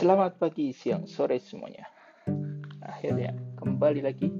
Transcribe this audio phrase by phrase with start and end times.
[0.00, 1.84] Selamat pagi, siang, sore semuanya.
[2.80, 4.32] Akhirnya kembali lagi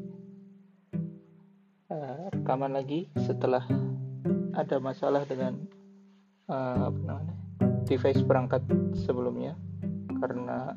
[1.92, 3.68] uh, rekaman lagi setelah
[4.56, 5.60] ada masalah dengan
[6.48, 7.36] uh, apa namanya
[7.84, 8.64] device perangkat
[9.04, 9.52] sebelumnya
[10.24, 10.72] karena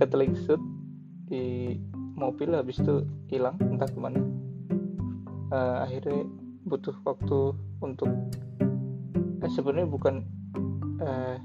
[0.00, 0.64] ketelingsut
[1.28, 1.76] di
[2.16, 4.24] mobil habis itu hilang entah ke mana.
[5.52, 6.24] Uh, akhirnya
[6.64, 7.52] butuh waktu
[7.84, 8.08] untuk
[9.44, 10.24] eh, sebenarnya bukan
[11.04, 11.36] uh,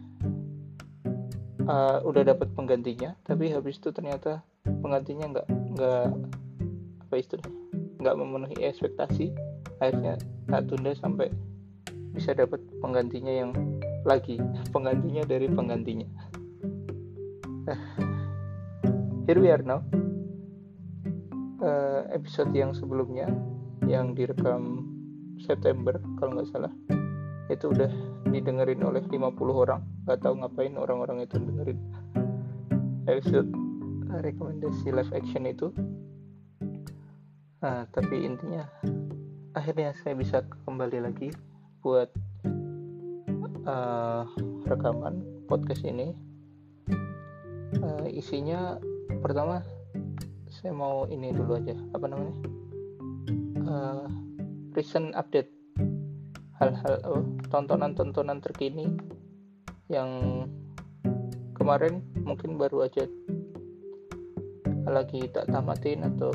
[1.68, 6.06] uh, udah dapat penggantinya tapi habis itu ternyata penggantinya nggak nggak
[7.08, 7.68] apa istilahnya
[7.98, 9.34] nggak memenuhi ekspektasi.
[9.78, 10.18] Akhirnya
[10.50, 11.30] tak tunda sampai
[12.14, 13.52] bisa dapat penggantinya yang
[14.06, 14.42] lagi
[14.74, 16.08] penggantinya dari penggantinya.
[19.28, 19.84] Here we are now.
[21.58, 23.28] Uh, episode yang sebelumnya
[23.90, 24.88] yang direkam
[25.42, 26.72] September kalau nggak salah.
[27.52, 27.92] Itu udah
[28.32, 29.82] didengerin oleh 50 orang.
[30.04, 31.80] Nggak tahu ngapain orang-orang itu dengerin.
[33.08, 33.50] Episode
[34.12, 35.68] rekomendasi live action itu.
[37.64, 38.68] Nah, tapi intinya
[39.58, 41.34] akhirnya saya bisa kembali lagi
[41.82, 42.14] buat
[43.66, 44.24] uh,
[44.70, 46.14] rekaman podcast ini.
[47.82, 48.80] Uh, isinya
[49.20, 49.60] pertama
[50.48, 51.76] saya mau ini dulu aja.
[51.98, 52.36] Apa namanya?
[53.68, 54.08] Uh,
[54.78, 55.57] recent update
[56.58, 58.90] hal-hal oh, tontonan-tontonan terkini
[59.88, 60.10] yang
[61.54, 63.06] kemarin mungkin baru aja
[64.88, 66.32] lagi tak tamatin atau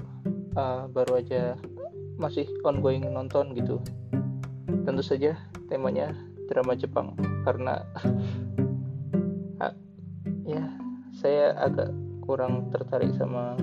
[0.54, 1.56] uh, baru aja
[2.20, 3.80] masih ongoing nonton gitu.
[4.84, 5.34] Tentu saja
[5.66, 6.12] temanya
[6.52, 7.16] drama Jepang
[7.48, 7.80] karena
[9.58, 9.72] uh,
[10.52, 10.62] ya
[11.16, 11.90] saya agak
[12.22, 13.56] kurang tertarik sama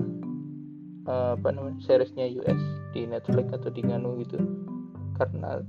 [1.06, 4.42] uh, apa namanya seriesnya US di Netflix atau di Nganu gitu.
[5.16, 5.62] Karena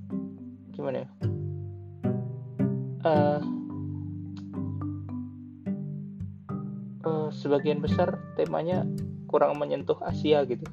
[0.80, 1.08] gimana ya?
[3.04, 3.40] Uh,
[7.04, 8.88] uh, sebagian besar temanya
[9.28, 10.64] kurang menyentuh Asia gitu.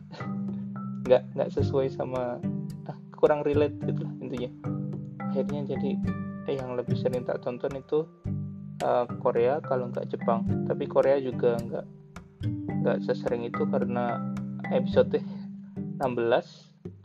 [1.08, 2.40] Nggak nggak sesuai sama
[2.88, 4.52] uh, kurang relate gitu lah intinya.
[5.32, 5.92] Akhirnya jadi
[6.48, 8.08] eh, yang lebih sering tak tonton itu
[8.84, 10.68] uh, Korea kalau nggak Jepang.
[10.68, 11.86] Tapi Korea juga nggak
[12.84, 14.20] nggak sesering itu karena
[14.72, 15.20] episode
[16.00, 16.04] 16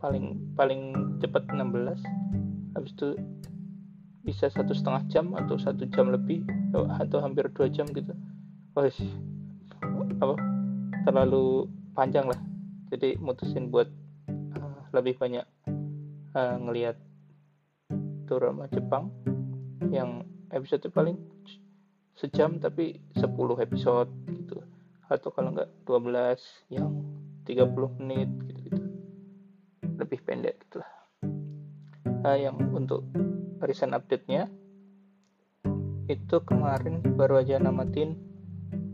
[0.03, 2.42] paling paling cepat 16
[2.73, 3.09] habis itu
[4.23, 8.15] bisa satu setengah jam atau satu jam lebih atau hampir dua jam gitu.
[8.73, 8.87] Wah
[10.23, 10.35] apa
[11.03, 12.39] terlalu panjang lah.
[12.89, 13.89] Jadi mutusin buat
[14.29, 15.43] uh, lebih banyak
[16.37, 16.95] uh, ngelihat
[18.29, 19.11] drama Jepang
[19.91, 21.19] yang episode paling
[22.15, 23.27] sejam tapi 10
[23.59, 24.63] episode gitu.
[25.11, 27.03] Atau kalau enggak 12 yang
[27.43, 28.81] 30 menit gitu gitu
[29.99, 30.89] lebih pendek gitulah
[32.39, 33.03] yang untuk
[33.59, 34.47] recent update-nya
[36.07, 38.15] itu kemarin baru aja namatin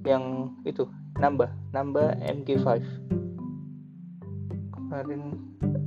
[0.06, 0.86] yang itu
[1.18, 2.66] nambah nambah MG5
[4.74, 5.22] kemarin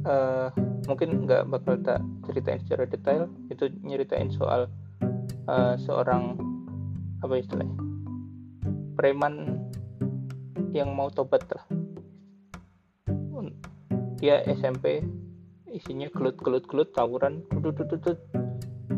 [0.07, 0.51] uh,
[0.87, 4.71] mungkin nggak bakal tak ceritain secara detail itu nyeritain soal
[5.47, 6.39] uh, seorang
[7.23, 7.79] apa istilahnya
[8.99, 9.67] preman
[10.73, 11.65] yang mau tobat lah.
[14.23, 15.03] Dia SMP
[15.73, 18.21] isinya gelut-gelut-gelut tawuran tutut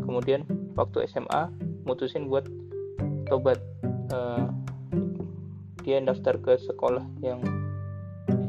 [0.03, 0.43] kemudian
[0.75, 1.49] waktu SMA
[1.87, 2.45] mutusin buat
[3.25, 3.57] tobat
[4.11, 4.51] uh,
[5.85, 7.45] dia daftar ke sekolah yang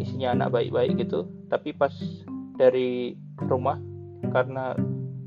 [0.01, 1.29] isinya anak baik-baik gitu.
[1.53, 1.93] Tapi pas
[2.57, 3.77] dari rumah
[4.33, 4.73] karena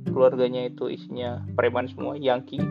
[0.10, 2.62] keluarganya itu isinya preman semua Yankee.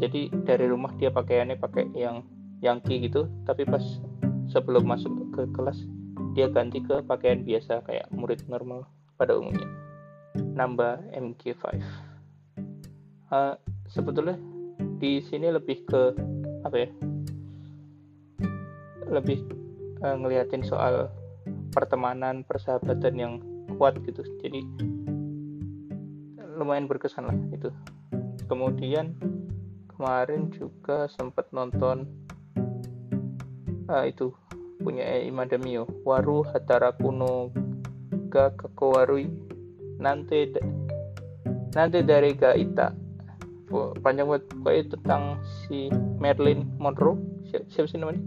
[0.00, 2.24] Jadi dari rumah dia pakaiannya pakai yang
[2.64, 3.28] Yankee gitu.
[3.44, 3.84] Tapi pas
[4.48, 5.76] sebelum masuk ke kelas
[6.32, 8.88] dia ganti ke pakaian biasa kayak murid normal
[9.20, 9.68] pada umumnya.
[10.36, 11.62] Nambah MG5
[13.32, 13.54] uh,
[13.88, 14.36] sebetulnya
[15.00, 16.02] di sini lebih ke
[16.62, 16.88] apa ya?
[19.08, 19.38] Lebih
[20.04, 21.08] uh, ngeliatin soal
[21.72, 23.34] pertemanan persahabatan yang
[23.80, 24.22] kuat gitu.
[24.44, 24.60] Jadi
[26.60, 27.72] lumayan berkesan lah itu.
[28.46, 29.16] Kemudian
[29.88, 32.04] kemarin juga sempat nonton
[33.88, 34.30] uh, itu
[34.82, 35.86] punya Imada Mio.
[36.02, 37.54] Waru Hatara Kuno
[38.28, 39.30] ga Kakowarui.
[40.02, 40.50] Nanti
[41.72, 43.02] nanti dari Gaita
[44.04, 45.22] panjang buat pokoknya tentang
[45.64, 45.88] si
[46.20, 47.16] Marilyn Monroe.
[47.48, 48.20] Siapa, siapa sih namanya?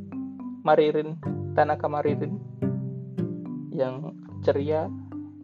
[0.66, 1.22] Maririn
[1.54, 2.42] Tanaka Maririn
[3.70, 4.90] yang ceria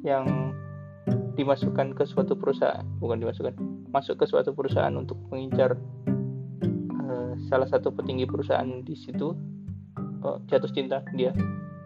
[0.02, 0.56] yang
[1.38, 2.81] dimasukkan ke suatu perusahaan.
[2.98, 3.54] Bukan dimasukkan
[3.94, 5.78] masuk ke suatu perusahaan untuk mengincar
[7.06, 9.38] uh, salah satu petinggi perusahaan di situ
[10.47, 11.33] jatuh cinta dia.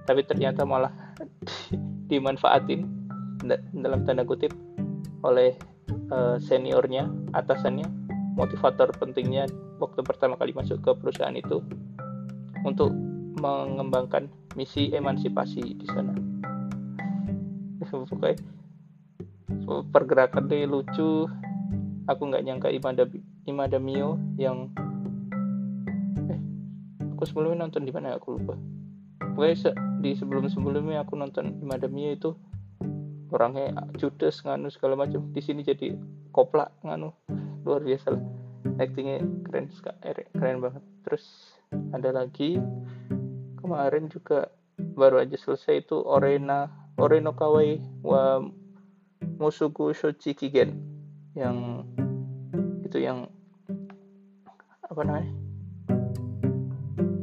[0.05, 0.91] Tapi ternyata malah
[2.11, 2.85] dimanfaatin
[3.73, 4.53] dalam tanda kutip
[5.25, 5.57] oleh
[6.13, 7.87] uh, seniornya atasannya
[8.35, 9.47] motivator pentingnya
[9.79, 11.63] waktu pertama kali masuk ke perusahaan itu
[12.67, 12.91] untuk
[13.39, 16.13] mengembangkan misi emansipasi di sana.
[18.09, 18.37] Pokoknya
[19.91, 21.29] pergerakan dia lucu.
[22.05, 23.09] Aku nggak nyangka Imada
[23.49, 24.69] Imada Mio yang
[27.15, 28.59] aku sebelumnya nonton di mana aku lupa.
[29.33, 29.71] Pokoknya se
[30.03, 32.35] di sebelum sebelumnya aku nonton Imada Mio itu
[33.31, 35.31] orangnya judes nganu segala macam.
[35.31, 35.95] Di sini jadi
[36.35, 37.15] koplak nganu.
[37.63, 38.23] Luar biasa lah.
[38.75, 39.71] Actingnya keren
[40.03, 40.83] eh, keren banget.
[41.07, 41.55] Terus
[41.95, 42.59] ada lagi
[43.63, 46.67] kemarin juga baru aja selesai itu Orena
[46.99, 48.43] Oreno Kawai wa
[49.39, 50.79] Musuku Shochi Kigen
[51.35, 51.83] yang
[52.83, 53.27] itu yang
[54.85, 55.44] apa namanya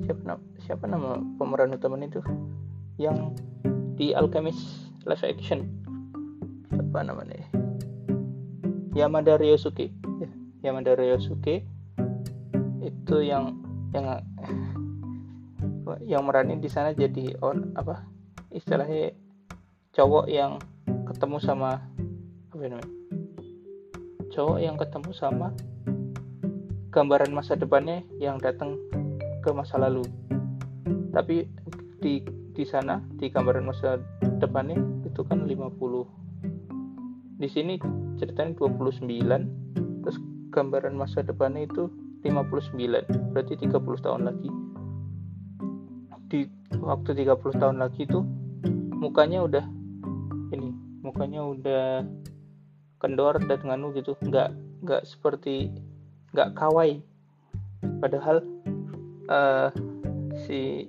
[0.03, 2.21] siapa nama siapa nama pemeran utama itu?
[2.99, 3.39] Yang
[3.97, 5.69] di Alchemist live action.
[6.75, 7.47] Apa namanya?
[8.93, 9.89] Yamada Ryosuke.
[10.21, 10.29] Ya,
[10.69, 11.65] Yamada Ryosuke.
[12.83, 13.57] Itu yang
[13.93, 14.21] yang
[16.03, 18.07] yang meranin di sana jadi on apa
[18.55, 19.13] istilahnya
[19.93, 20.57] cowok yang
[21.09, 21.81] ketemu sama
[22.53, 22.91] apa namanya?
[24.33, 25.53] Cowok yang ketemu sama
[26.93, 28.77] gambaran masa depannya yang datang
[29.43, 30.07] ke masa lalu.
[31.11, 31.45] Tapi
[31.99, 32.23] di
[32.53, 33.99] di sana di gambaran masa
[34.39, 34.77] depannya
[35.09, 36.23] itu kan 50
[37.43, 37.75] di sini
[38.21, 39.03] ceritanya 29
[40.07, 40.19] terus
[40.55, 41.91] gambaran masa depannya itu
[42.23, 44.51] 59 berarti 30 tahun lagi.
[46.31, 46.47] Di
[46.79, 48.23] waktu 30 tahun lagi itu
[48.95, 49.65] mukanya udah
[50.55, 50.71] ini
[51.03, 52.07] mukanya udah
[53.03, 54.15] kendor dan nganu gitu.
[54.23, 54.55] Nggak
[54.87, 55.75] nggak seperti
[56.31, 57.03] nggak kawai.
[57.99, 58.39] Padahal
[59.29, 59.69] uh,
[60.47, 60.87] si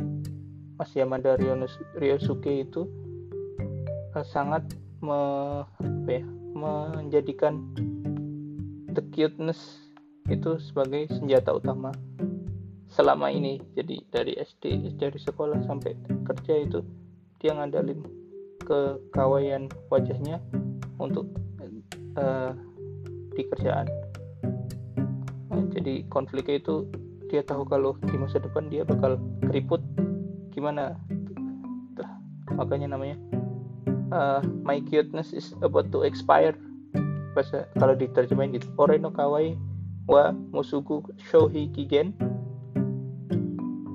[0.79, 1.37] Mas Yamada
[1.97, 2.89] Ryosuke itu
[4.15, 4.63] uh, sangat
[5.03, 5.19] me,
[6.07, 7.61] ya, menjadikan
[8.93, 9.91] the cuteness
[10.31, 11.91] itu sebagai senjata utama
[12.87, 13.59] selama ini.
[13.75, 16.79] Jadi dari SD dari sekolah sampai kerja itu
[17.43, 17.99] dia ngandalin
[18.63, 20.39] kekawaian wajahnya
[21.01, 21.27] untuk
[22.15, 22.55] uh,
[23.35, 23.89] di kerjaan.
[25.73, 26.87] Jadi konfliknya itu
[27.33, 29.17] dia tahu kalau di masa depan dia bakal
[29.49, 29.81] keriput
[30.53, 30.93] gimana?
[31.97, 32.05] Tuh,
[32.53, 33.17] makanya namanya
[34.13, 36.53] uh, my cuteness is about to expire.
[37.33, 38.69] Bahasa kalau diterjemahin gitu.
[38.77, 39.57] Ore no kawai
[40.05, 41.01] wa musuku
[41.31, 42.13] shohi kigen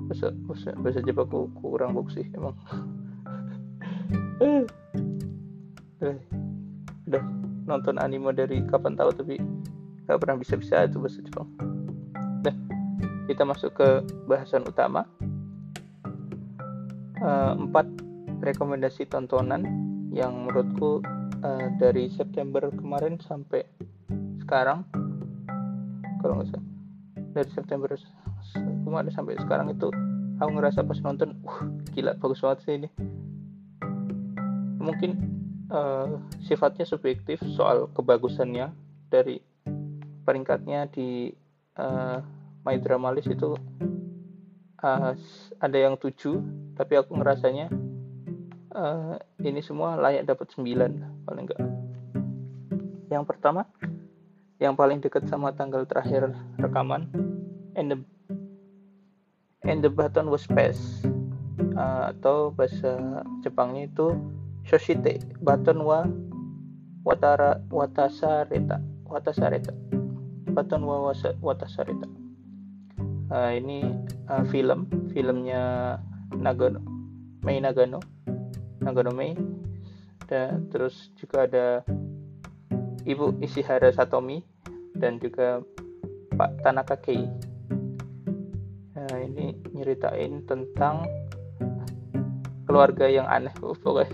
[0.09, 1.29] bahasa bahasa bahasa Jepang
[1.63, 2.57] kurang bagus sih emang.
[5.99, 6.15] Eh,
[7.11, 7.23] udah
[7.67, 9.35] nonton anime dari kapan tahu tapi
[10.07, 11.68] nggak pernah bisa-bisa itu bahasa Jepang.
[13.29, 15.05] Kita masuk ke bahasan utama.
[17.21, 17.85] Uh, empat
[18.41, 19.61] rekomendasi tontonan
[20.09, 21.05] yang menurutku
[21.45, 23.69] uh, dari September kemarin sampai
[24.41, 24.81] sekarang,
[26.23, 26.65] kalau nggak salah
[27.37, 27.91] dari September
[28.81, 29.93] kemarin sampai sekarang itu
[30.41, 32.89] aku ngerasa pas nonton, uh, gila bagus banget sih ini.
[34.81, 35.11] Mungkin
[35.69, 38.73] uh, sifatnya subjektif soal kebagusannya
[39.11, 39.37] dari
[40.25, 41.29] peringkatnya di
[41.77, 43.55] uh, My Drama List itu
[44.83, 45.11] uh,
[45.59, 46.39] ada yang tujuh
[46.75, 47.67] tapi aku ngerasanya
[48.75, 50.91] uh, ini semua layak dapat sembilan
[51.27, 51.61] paling enggak
[53.09, 53.65] yang pertama
[54.59, 57.07] yang paling dekat sama tanggal terakhir rekaman
[57.79, 57.97] and the
[59.63, 61.07] and the button was passed
[61.79, 64.15] uh, atau bahasa Jepangnya itu
[64.67, 66.03] Shoshite Baton wa
[67.07, 69.73] Watara Watasareta Watasareta.
[70.51, 72.18] Baton wa Watasareta
[73.31, 73.85] uh, ini
[74.29, 74.89] uh, film.
[75.13, 75.95] Filmnya
[76.35, 76.81] Nagano
[77.45, 78.01] Mei Nagano.
[78.81, 79.33] Nagano Mei.
[80.29, 81.81] Dan terus juga ada
[83.05, 84.45] Ibu Ishihara Satomi
[84.93, 85.63] dan juga
[86.37, 87.25] Pak Tanaka Kei.
[88.93, 91.07] Nah, ini nyeritain tentang
[92.69, 93.49] keluarga yang aneh
[93.81, 94.13] pokoknya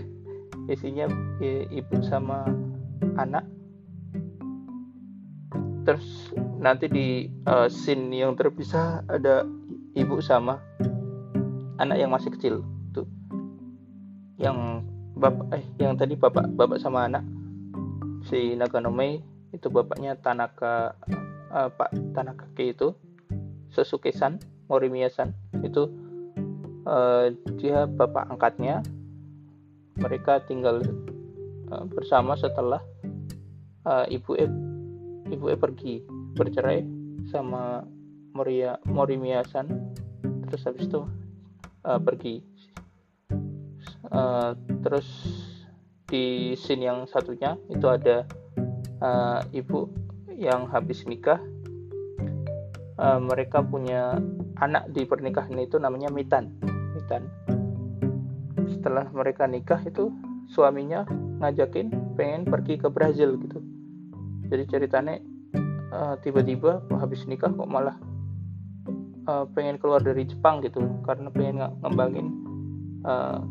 [0.66, 1.06] isinya
[1.70, 2.42] ibu sama
[3.20, 3.46] anak
[5.86, 9.46] terus nanti di uh, scene yang terpisah ada
[9.94, 10.58] ibu sama
[11.78, 13.06] anak yang masih kecil tuh.
[14.36, 14.82] Yang
[15.14, 17.22] bapak eh yang tadi bapak bapak sama anak.
[18.26, 19.22] Si Naganome
[19.54, 20.98] itu bapaknya Tanaka
[21.54, 22.90] uh, Pak Tanaka itu.
[23.70, 25.30] Sesuke-san Morimiya-san
[25.62, 25.86] itu
[26.82, 27.30] uh,
[27.62, 28.82] dia bapak angkatnya.
[29.96, 30.82] Mereka tinggal
[31.70, 32.82] uh, bersama setelah
[33.86, 34.65] uh, ibu e
[35.30, 35.94] ibu e pergi
[36.36, 36.80] bercerai
[37.30, 37.82] sama
[38.36, 39.66] Moria Morimiyasan
[40.46, 41.02] terus habis itu
[41.82, 42.44] uh, pergi.
[44.06, 44.54] Uh,
[44.86, 45.08] terus
[46.06, 48.22] di scene yang satunya itu ada
[49.02, 49.90] uh, ibu
[50.36, 51.42] yang habis nikah.
[52.96, 54.16] Uh, mereka punya
[54.62, 56.54] anak di pernikahan itu namanya Mitan.
[56.94, 57.28] Mitan.
[58.70, 60.14] Setelah mereka nikah itu
[60.48, 61.04] suaminya
[61.42, 63.65] ngajakin pengen pergi ke Brazil gitu
[64.46, 65.18] jadi ceritanya
[65.90, 67.96] uh, tiba-tiba habis nikah kok malah
[69.26, 72.26] uh, pengen keluar dari Jepang gitu karena pengen ngembangin
[73.02, 73.42] uh,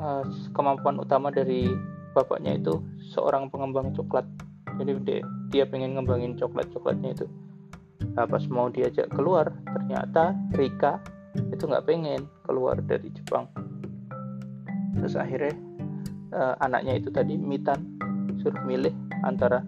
[0.00, 0.24] uh,
[0.56, 1.68] kemampuan utama dari
[2.14, 2.78] bapaknya itu
[3.14, 4.24] seorang pengembang coklat.
[4.74, 5.20] Jadi dia,
[5.50, 7.26] dia pengen ngembangin coklat coklatnya itu.
[8.14, 11.02] Nah, pas mau diajak keluar ternyata Rika
[11.50, 13.50] itu nggak pengen keluar dari Jepang.
[14.94, 15.54] Terus akhirnya
[16.30, 17.93] uh, anaknya itu tadi Mitan
[18.44, 18.92] suruh milih
[19.24, 19.64] antara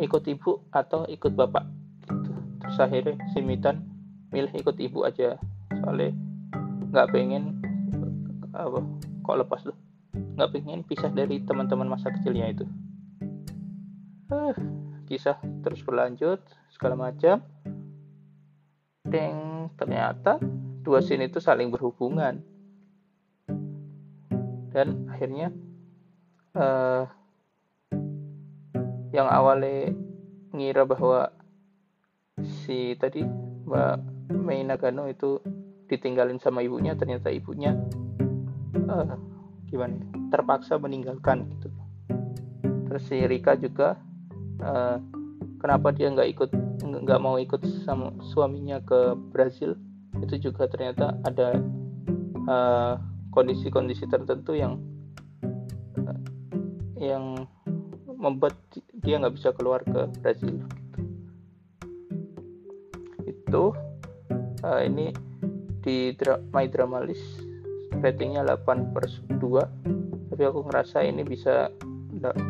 [0.00, 1.68] ikut ibu atau ikut bapak
[2.08, 2.32] gitu.
[2.64, 3.84] terus akhirnya si Mitan
[4.32, 5.36] milih ikut ibu aja.
[5.84, 6.16] Soalnya
[6.88, 7.60] nggak pengen
[8.56, 8.80] apa
[9.24, 9.76] kok lepas tuh?
[10.36, 12.64] Nggak pengen pisah dari teman-teman masa kecilnya itu.
[14.28, 14.56] Uh,
[15.08, 16.40] kisah terus berlanjut
[16.72, 17.44] segala macam.
[19.08, 20.36] Deng ternyata
[20.84, 22.44] dua scene itu saling berhubungan.
[24.68, 25.48] Dan akhirnya
[26.54, 27.08] uh,
[29.12, 29.92] yang awalnya
[30.52, 31.32] ngira bahwa
[32.64, 33.24] si tadi
[33.68, 33.96] Mbak
[34.32, 35.40] Mei Nagano itu
[35.88, 37.72] ditinggalin sama ibunya ternyata ibunya
[38.88, 39.16] uh,
[39.68, 41.68] gimana ya, terpaksa meninggalkan gitu.
[42.88, 43.96] Terus si Rika juga
[44.60, 45.00] uh,
[45.60, 46.50] kenapa dia nggak ikut
[46.84, 49.76] nggak mau ikut sama suaminya ke Brazil
[50.18, 51.60] itu juga ternyata ada
[52.48, 52.94] eh,
[53.30, 54.80] kondisi-kondisi tertentu yang
[56.00, 56.20] uh,
[56.98, 57.46] yang
[58.18, 58.56] membuat
[59.08, 60.60] dia nggak bisa keluar ke Brazil.
[63.24, 63.72] Itu
[64.60, 65.16] uh, ini
[65.80, 67.40] di dra My Drama List
[68.04, 69.08] ratingnya 8 per
[69.40, 71.72] 2 tapi aku ngerasa ini bisa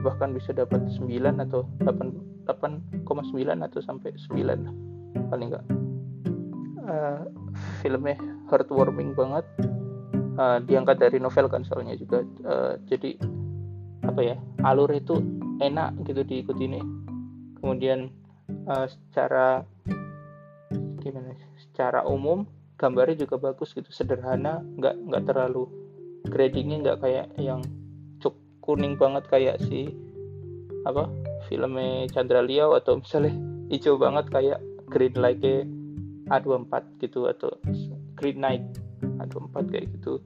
[0.03, 1.07] bahkan bisa dapat 9
[1.47, 3.07] atau 8 8,9
[3.62, 5.67] atau sampai 9 paling enggak
[6.88, 7.23] uh,
[7.85, 8.17] filmnya
[8.49, 9.45] heartwarming banget.
[10.38, 12.23] Uh, diangkat dari novel kan soalnya juga.
[12.47, 13.19] Uh, jadi
[14.07, 15.19] apa ya alur itu
[15.59, 16.81] enak gitu diikuti ini.
[17.59, 18.11] Kemudian
[18.71, 19.62] uh, secara
[20.99, 22.47] gimana secara umum
[22.79, 25.67] gambarnya juga bagus gitu sederhana nggak nggak terlalu
[26.27, 27.62] gradingnya nggak kayak yang
[28.23, 29.91] cuk kuning banget kayak si
[30.87, 31.11] apa
[31.50, 33.35] filmnya Chandra Liao atau misalnya
[33.73, 35.43] hijau banget kayak Green Light
[36.29, 37.57] A24 gitu atau
[38.17, 38.65] Green Night
[39.21, 40.21] A24 kayak gitu.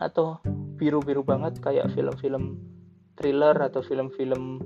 [0.00, 0.40] Atau
[0.76, 2.58] biru-biru banget kayak film-film
[3.18, 4.62] thriller atau film-film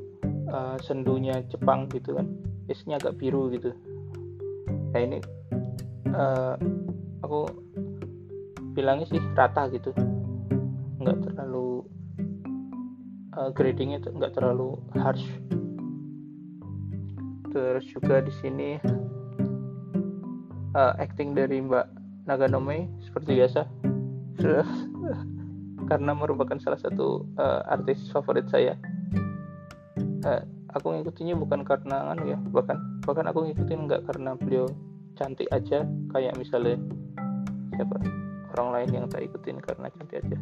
[0.48, 2.26] uh, sendunya Jepang gitu kan.
[2.68, 3.72] Isinya agak biru gitu.
[4.92, 5.18] Nah ini
[6.12, 6.54] uh,
[7.24, 7.48] aku
[8.72, 9.92] bilangnya sih rata gitu.
[11.00, 11.84] Nggak terlalu
[13.36, 15.24] uh, gradingnya nggak terlalu harsh.
[17.48, 18.70] Terus juga di sini
[20.76, 21.86] uh, acting dari Mbak
[22.28, 23.64] Naganome seperti biasa
[25.88, 28.76] karena merupakan salah satu uh, artis favorit saya.
[30.22, 30.44] Uh,
[30.76, 32.76] aku ngikutinnya bukan karena anu ya bahkan
[33.08, 34.68] bahkan aku ngikutin nggak karena beliau
[35.16, 36.76] cantik aja kayak misalnya
[37.74, 37.96] siapa?
[38.52, 40.38] Orang lain yang tak ikutin karena cantik aja.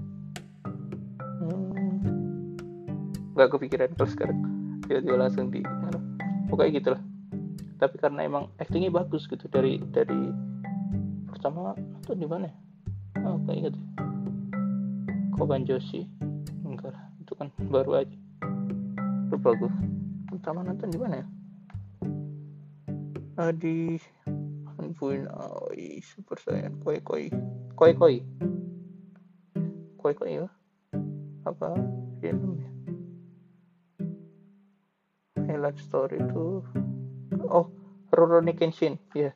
[1.40, 2.02] Hmm,
[3.38, 4.38] nggak kepikiran kalau sekarang.
[4.86, 5.98] Tiba-tiba langsung di anu,
[6.50, 7.02] pokoknya gitulah.
[7.76, 10.32] Tapi karena emang actingnya bagus gitu dari dari
[11.28, 12.56] pertama itu di mana ya?
[13.24, 13.80] oh kayak gitu
[15.36, 16.08] Koban Joshi
[16.64, 18.18] enggak lah itu kan baru aja.
[19.28, 19.72] Lupa gue
[20.32, 21.26] pertama nonton di mana ya?
[23.36, 24.00] Uh, di
[24.96, 27.28] Buin Aoi Super Saiyan Koi Koi.
[27.76, 28.24] Koi Koi?
[30.00, 30.48] Koi Koi ya
[31.44, 31.76] apa?
[32.24, 32.70] Film ya
[35.44, 36.64] Highlight Story itu.
[37.52, 37.68] Oh
[38.16, 39.32] Rurouni Kenshin ya yeah.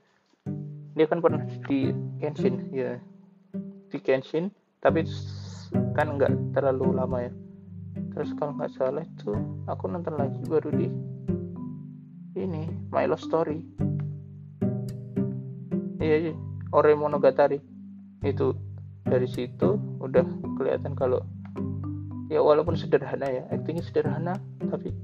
[0.97, 1.92] dia kan pernah di
[2.23, 2.97] Kenshin ya yeah.
[3.92, 4.49] di Kenshin
[4.80, 5.04] tapi
[5.94, 7.32] kan nggak terlalu lama ya.
[8.14, 9.32] Terus kalau nggak salah itu
[9.66, 10.86] aku nonton lagi baru di
[12.38, 13.58] ini My Love Story.
[16.00, 16.34] Iya, iya.
[16.72, 17.58] Ore Monogatari.
[18.22, 18.54] Itu
[19.04, 20.24] dari situ udah
[20.56, 21.20] kelihatan kalau
[22.30, 24.38] ya walaupun sederhana ya actingnya sederhana
[24.70, 24.94] tapi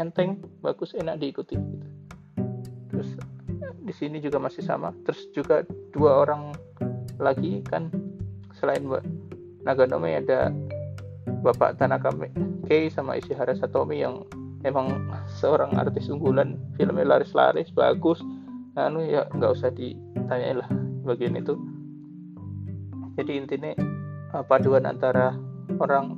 [0.00, 1.88] enteng bagus enak diikuti gitu.
[2.88, 3.12] terus
[3.82, 4.94] di sini juga masih sama.
[5.04, 6.54] Terus juga dua orang
[7.20, 7.90] lagi kan
[8.56, 9.04] selain mbak
[9.62, 10.50] Naganome ada
[11.42, 12.10] Bapak Tanaka
[12.66, 14.26] Kei sama Ishihara Satomi yang
[14.66, 16.58] emang seorang artis unggulan.
[16.78, 18.18] Filmnya laris-laris bagus.
[18.78, 20.70] Anu ya nggak usah ditanyain lah
[21.04, 21.58] bagian itu.
[23.20, 23.72] Jadi intinya
[24.32, 25.36] uh, paduan antara
[25.76, 26.16] orang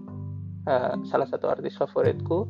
[0.70, 2.46] uh, salah satu artis favoritku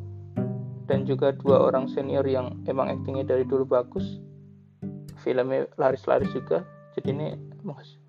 [0.85, 4.21] dan juga dua orang senior yang emang aktingnya dari dulu bagus.
[5.25, 6.61] Filmnya laris-laris juga.
[6.93, 7.27] Jadi ini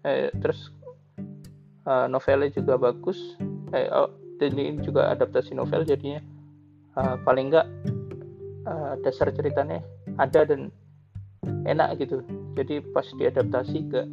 [0.05, 0.71] eh, terus
[1.87, 3.39] uh, novelnya juga bagus.
[3.73, 6.21] Eh, oh, dan ini juga adaptasi novel jadinya.
[6.97, 7.67] Uh, paling enggak
[8.65, 9.81] uh, dasar ceritanya
[10.19, 10.69] ada dan
[11.65, 12.21] enak gitu.
[12.57, 14.07] Jadi pas diadaptasi gak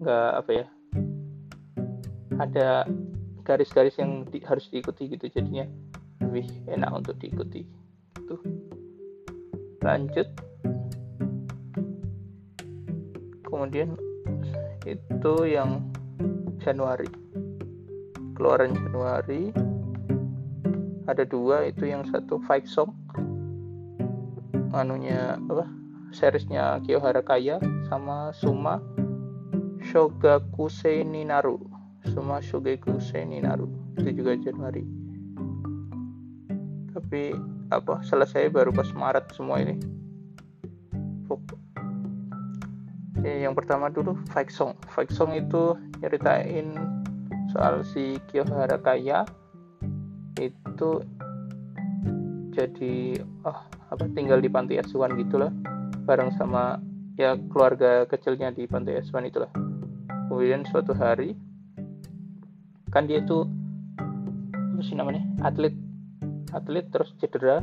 [0.00, 0.66] nggak apa ya
[2.40, 2.88] ada
[3.44, 5.28] garis-garis yang di, harus diikuti gitu.
[5.28, 5.68] Jadinya
[6.24, 7.68] lebih enak untuk diikuti
[8.16, 8.36] gitu.
[9.84, 10.28] Lanjut.
[13.44, 13.92] Kemudian
[14.88, 15.84] itu yang
[16.60, 17.08] Januari.
[18.36, 19.50] Keluaran Januari.
[21.08, 22.92] Ada dua itu yang satu Five Song.
[24.70, 25.66] Anunya apa
[26.14, 27.58] seriesnya Kiyohara Kaya
[27.90, 28.78] sama Suma
[29.82, 31.58] Shogakusei Naru
[32.14, 33.66] Suma Shogakusei Naru
[33.98, 34.86] itu juga Januari.
[36.94, 37.34] Tapi
[37.70, 39.99] apa selesai baru pas Maret semua ini
[43.20, 44.72] Oke, yang pertama dulu Fight Song.
[44.88, 46.72] Fight Song itu nyeritain
[47.52, 49.28] soal si Kiyohara Kaya
[50.40, 51.04] itu
[52.56, 53.60] jadi oh
[53.92, 55.52] apa tinggal di panti asuhan gitulah.
[56.08, 56.80] Bareng sama
[57.20, 59.52] ya keluarga kecilnya di panti asuhan itulah.
[60.32, 61.36] Kemudian suatu hari
[62.88, 63.44] kan dia tuh
[64.48, 65.76] apa sih namanya atlet.
[66.56, 67.60] Atlet terus cedera.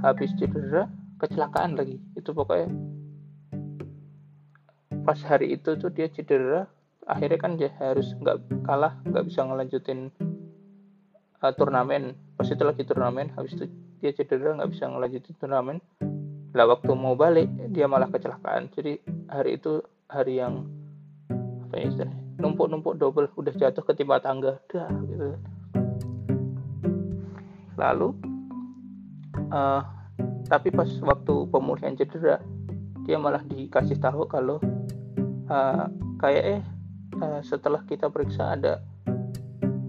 [0.00, 0.88] Habis cedera
[1.20, 2.00] kecelakaan lagi.
[2.16, 2.93] Itu pokoknya
[5.04, 6.64] pas hari itu tuh dia cedera
[7.04, 10.08] akhirnya kan dia harus nggak kalah nggak bisa ngelanjutin
[11.44, 12.16] uh, turnamen.
[12.34, 13.68] Pas itu lagi turnamen habis itu
[14.00, 15.78] dia cedera nggak bisa ngelanjutin turnamen.
[16.56, 18.72] Lah waktu mau balik dia malah kecelakaan.
[18.72, 18.96] Jadi
[19.28, 20.64] hari itu hari yang
[21.68, 25.36] apa ya istilahnya numpuk-numpuk double udah jatuh ketimpa tangga dah gitu.
[27.76, 28.08] Lalu
[29.52, 29.82] uh,
[30.48, 32.40] tapi pas waktu pemulihan cedera
[33.04, 34.56] dia malah dikasih tahu kalau
[35.54, 35.86] uh,
[36.18, 36.62] kayak eh
[37.22, 38.82] uh, setelah kita periksa ada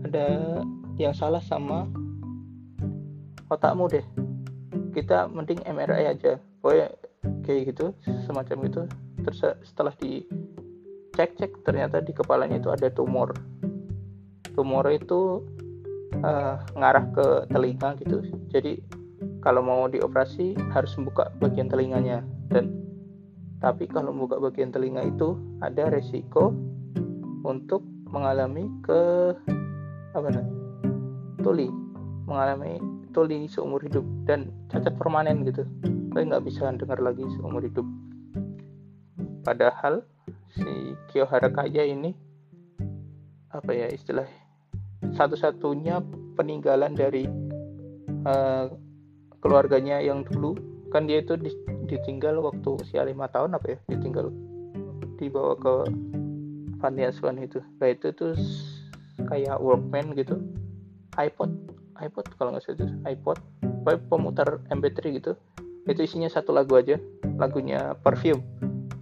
[0.06, 0.62] ada
[1.02, 1.90] yang salah sama
[3.50, 4.06] otakmu deh.
[4.94, 6.40] Kita mending MRI aja.
[6.62, 6.94] Pokoknya
[7.44, 7.92] kayak gitu
[8.24, 8.82] semacam itu.
[9.26, 10.24] Terus setelah di
[11.18, 13.36] cek cek ternyata di kepalanya itu ada tumor.
[14.56, 15.44] Tumor itu
[16.24, 18.24] uh, ngarah ke telinga gitu.
[18.54, 18.80] Jadi
[19.44, 22.24] kalau mau dioperasi harus membuka bagian telinganya.
[22.48, 22.85] Dan
[23.66, 26.54] tapi kalau membuka bagian telinga itu ada resiko
[27.42, 27.82] untuk
[28.14, 29.34] mengalami ke
[30.14, 30.54] apa namanya
[31.42, 31.74] tuli,
[32.30, 32.78] mengalami
[33.10, 35.66] tuli seumur hidup dan cacat permanen gitu.
[36.14, 37.90] Tapi nggak bisa dengar lagi seumur hidup.
[39.42, 40.06] Padahal
[40.54, 42.14] si Kiyohara Kaya ini
[43.50, 44.30] apa ya istilah
[45.18, 46.06] satu-satunya
[46.38, 47.26] peninggalan dari
[48.30, 48.70] uh,
[49.42, 50.54] keluarganya yang dulu
[50.96, 51.52] kan dia itu di,
[51.92, 53.78] ditinggal waktu usia lima tahun apa ya?
[53.92, 54.32] Ditinggal.
[55.20, 55.92] Dibawa ke
[56.80, 57.60] panti asuhan itu.
[57.84, 58.32] Nah itu tuh
[59.28, 60.40] kayak workman gitu.
[61.20, 61.52] iPod.
[62.00, 62.88] iPod kalau nggak salah itu.
[63.04, 63.38] iPod.
[64.08, 65.36] Pemutar MP3 gitu.
[65.84, 66.96] Itu isinya satu lagu aja.
[67.36, 68.40] Lagunya perfume.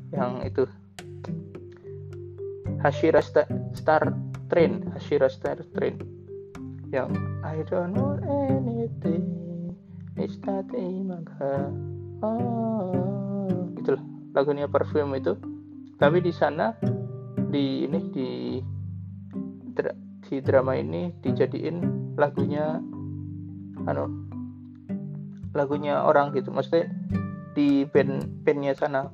[0.10, 0.64] Yang itu.
[2.82, 3.46] Hashira Star,
[3.78, 4.18] Star
[4.50, 4.82] Train.
[4.98, 6.02] Hashira Star Train.
[6.90, 9.43] Yang I don't know anything
[10.18, 11.72] it's not a manga
[12.24, 15.38] oh itulah lagunya perfume itu.
[16.00, 16.74] Tapi di sana
[17.54, 18.30] di ini di
[20.24, 21.78] di drama ini dijadiin
[22.18, 22.82] lagunya
[23.86, 24.10] anu
[25.54, 26.50] lagunya orang gitu.
[26.50, 26.90] Maksudnya
[27.54, 29.12] di band bandnya sana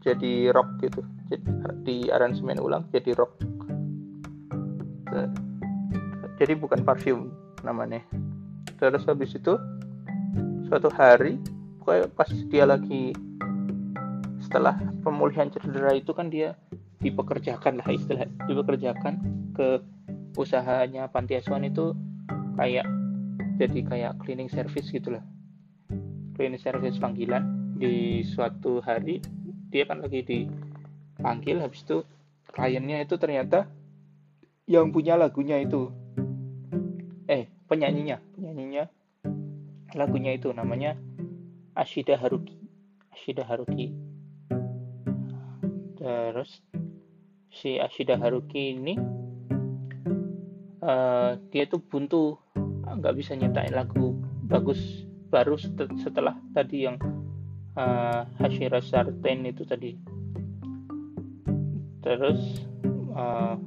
[0.00, 1.04] jadi rock gitu.
[1.28, 1.44] Jadi
[1.84, 3.36] di aransemen ulang jadi rock.
[6.40, 7.28] Jadi bukan parfum
[7.60, 8.00] namanya.
[8.80, 9.54] Terus habis itu
[10.74, 11.38] suatu hari
[11.78, 13.14] pokoknya pas dia lagi
[14.42, 14.74] setelah
[15.06, 16.58] pemulihan cedera itu kan dia
[16.98, 19.22] dipekerjakan lah istilah dipekerjakan
[19.54, 19.78] ke
[20.34, 21.94] usahanya panti asuhan itu
[22.58, 22.90] kayak
[23.54, 25.22] jadi kayak cleaning service gitulah
[26.34, 27.46] cleaning service panggilan.
[27.78, 29.22] Di suatu hari
[29.70, 32.02] dia kan lagi dipanggil habis itu
[32.50, 33.70] kliennya itu ternyata
[34.66, 35.94] yang punya lagunya itu.
[37.30, 38.18] Eh penyanyinya.
[38.34, 38.90] Penyanyinya
[39.94, 40.98] lagunya itu namanya
[41.74, 42.58] Ashida Haruki.
[43.14, 43.94] Ashida Haruki.
[45.98, 46.60] Terus
[47.50, 48.94] si Ashida Haruki ini
[50.82, 52.38] uh, dia tuh buntu.
[52.84, 54.14] Nggak bisa nyiptain lagu
[54.46, 54.78] bagus
[55.32, 55.58] baru
[55.98, 56.94] setelah tadi yang
[57.74, 59.98] uh, Hashira Sarten itu tadi.
[62.04, 62.38] Terus
[63.16, 63.58] uh,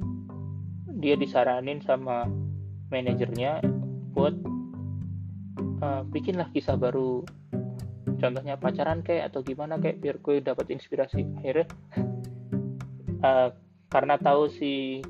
[0.96, 2.24] dia disaranin sama
[2.88, 3.60] manajernya
[4.16, 4.32] buat
[5.82, 7.22] uh, bikinlah kisah baru.
[8.18, 11.22] Contohnya pacaran kayak atau gimana kayak biar gue dapat inspirasi.
[11.38, 11.66] Akhirnya
[13.22, 13.48] uh,
[13.94, 15.00] karena tahu si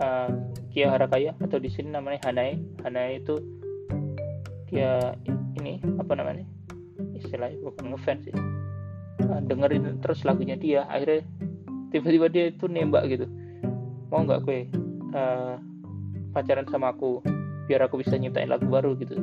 [0.00, 0.30] uh,
[0.70, 3.34] Kia Harakaya atau di sini namanya Hanae Hanae itu
[4.70, 5.14] dia
[5.58, 6.46] ini apa namanya?
[7.16, 8.34] Istilahnya bukan ngefans sih.
[9.26, 10.86] Uh, dengerin terus lagunya dia.
[10.86, 11.26] Akhirnya
[11.90, 13.26] tiba-tiba dia itu nembak gitu.
[14.14, 14.70] Mau nggak gue
[15.10, 15.58] uh,
[16.30, 17.18] pacaran sama aku?
[17.66, 19.18] Biar aku bisa nyiptain lagu baru gitu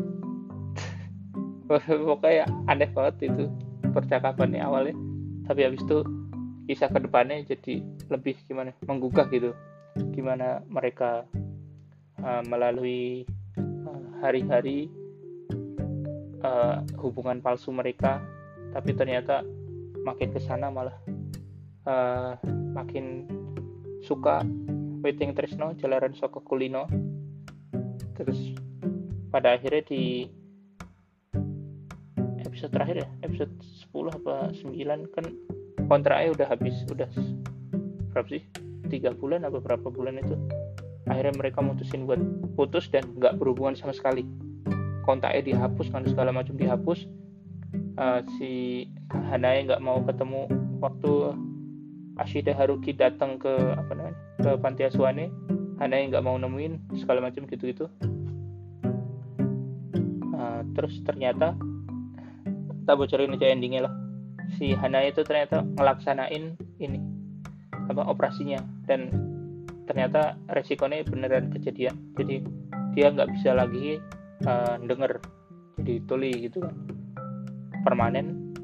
[2.10, 3.45] pokoknya aneh banget itu
[3.93, 4.95] percakapannya awalnya.
[5.47, 6.04] Tapi habis itu
[6.67, 9.52] kisah ke depannya jadi lebih gimana menggugah gitu.
[10.15, 11.28] Gimana mereka
[12.23, 13.28] uh, melalui
[13.60, 14.89] uh, hari-hari
[16.43, 18.23] uh, hubungan palsu mereka.
[18.73, 19.45] Tapi ternyata
[20.04, 20.95] makin ke sana malah
[21.86, 22.36] uh,
[22.73, 23.28] makin
[24.04, 24.43] suka
[25.04, 26.88] waiting Trisno jalaran Soko Kulino.
[28.15, 28.56] Terus
[29.30, 30.30] pada akhirnya di
[32.63, 33.08] episode terakhir ya?
[33.28, 33.54] Episode
[33.91, 35.26] 10 apa 9 kan
[35.91, 37.12] kontraknya udah habis udah
[38.15, 38.39] berapa sih?
[38.88, 40.39] Tiga bulan apa berapa bulan itu?
[41.12, 42.23] Akhirnya mereka mutusin buat
[42.56, 44.23] putus dan nggak berhubungan sama sekali.
[45.04, 47.04] Kontaknya dihapus kan segala macam dihapus.
[47.99, 50.47] Uh, si Hanae nggak mau ketemu
[50.80, 51.36] waktu
[52.15, 55.28] Ashida Haruki datang ke apa namanya ke panti asuhannya.
[55.84, 57.91] Hanae nggak mau nemuin segala macam gitu-gitu.
[60.32, 61.60] Uh, terus ternyata
[62.84, 63.93] tak bocorin aja endingnya lah.
[64.60, 67.00] Si Hana itu ternyata ngelaksanain ini
[67.89, 68.60] apa operasinya.
[68.86, 69.12] Dan
[69.88, 71.96] ternyata resikonya beneran kejadian.
[72.19, 72.43] Jadi
[72.93, 74.00] dia nggak bisa lagi
[74.46, 75.19] uh, denger.
[75.82, 76.76] Jadi tuli gitu kan.
[77.84, 78.56] Permanen.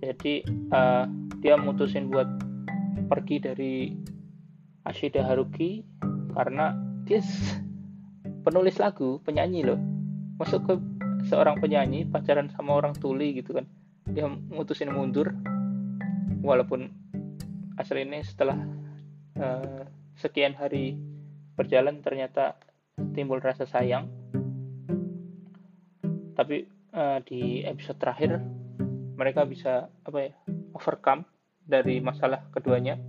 [0.00, 1.04] Jadi uh,
[1.40, 2.26] dia mutusin buat
[3.08, 3.74] pergi dari
[4.84, 5.84] Ashida Haruki
[6.32, 7.20] karena dia
[8.44, 9.80] penulis lagu penyanyi loh.
[10.36, 10.74] Masuk ke
[11.24, 13.66] seorang penyanyi pacaran sama orang tuli gitu kan.
[14.04, 15.32] Dia mutusin mundur
[16.44, 16.92] walaupun
[17.80, 18.58] asal ini setelah
[19.40, 19.82] uh,
[20.20, 20.94] sekian hari
[21.56, 22.60] berjalan ternyata
[23.16, 24.06] timbul rasa sayang.
[26.34, 28.42] Tapi uh, di episode terakhir
[29.14, 30.32] mereka bisa apa ya
[30.74, 31.24] overcome
[31.64, 33.00] dari masalah keduanya.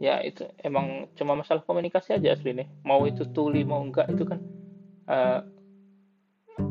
[0.00, 4.24] Ya itu emang cuma masalah komunikasi aja asli nih mau itu tuli mau enggak itu
[4.24, 4.40] kan
[5.04, 5.44] uh,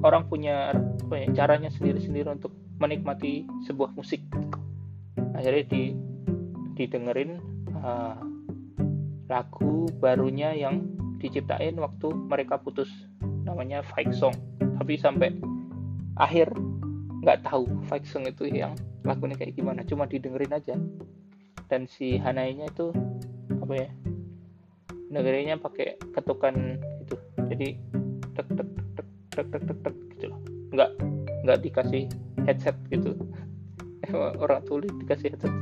[0.02, 4.24] orang punya apa ya, caranya sendiri-sendiri untuk menikmati sebuah musik.
[5.36, 5.84] Akhirnya di
[6.80, 7.39] didengerin
[7.84, 8.15] uh,
[9.28, 10.88] lagu barunya yang
[11.20, 12.89] diciptain waktu mereka putus.
[13.44, 14.36] Namanya Fight Song.
[14.60, 15.36] Tapi sampai
[16.15, 16.56] akhir
[17.24, 19.84] nggak tahu Fight Song itu yang lagunya kayak gimana.
[19.84, 20.76] Cuma didengerin aja.
[21.70, 22.89] Dan si Hanainya itu
[23.60, 23.89] apa ya
[25.12, 27.15] dengerinnya pakai ketukan itu.
[27.50, 27.70] Jadi
[29.34, 30.39] tek tek tek tek gitu loh.
[30.74, 30.89] Nggak
[31.46, 32.04] nggak dikasih
[32.46, 33.15] headset gitu.
[34.44, 35.54] Orang tulis dikasih headset.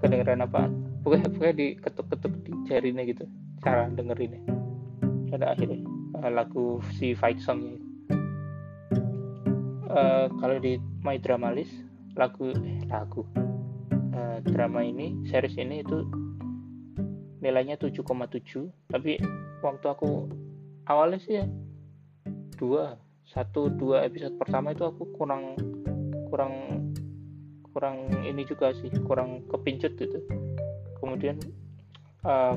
[0.00, 0.68] Kedengeran apa
[1.00, 3.24] pokoknya pokoknya diketuk-ketuk di jarinya gitu.
[3.64, 4.40] Cara dengerinnya.
[5.32, 5.80] Pada akhirnya
[6.20, 7.80] uh, lagu si fight songnya.
[9.94, 11.72] Uh, kalau di My Drama List
[12.18, 13.24] lagu eh, lagu.
[14.14, 16.06] Uh, drama ini series ini itu
[17.44, 19.20] nilainya 7,7 tapi
[19.60, 20.32] waktu aku
[20.88, 21.44] awalnya sih ya
[22.56, 25.56] dua satu dua episode pertama itu aku kurang
[26.28, 26.54] kurang
[27.74, 30.22] kurang ini juga sih kurang kepincut gitu.
[31.02, 31.40] Kemudian
[32.22, 32.54] uh,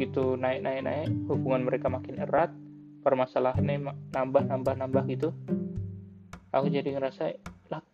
[0.00, 2.48] gitu naik naik naik hubungan mereka makin erat
[3.04, 5.28] permasalahannya nambah nambah nambah gitu.
[6.52, 7.36] Aku jadi ngerasa
[7.72, 7.84] lah